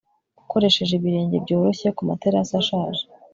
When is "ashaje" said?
2.61-3.03